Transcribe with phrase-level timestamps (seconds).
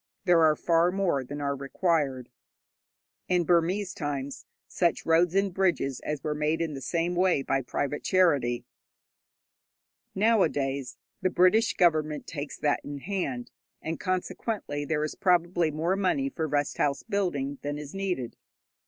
[0.25, 2.31] There are far more than are required.
[3.27, 7.13] In Burmese times such roads and bridges as were made were made in the same
[7.13, 8.65] way by private charity.
[10.15, 16.29] Nowadays, the British Government takes that in hand, and consequently there is probably more money
[16.29, 18.37] for rest house building than is needed.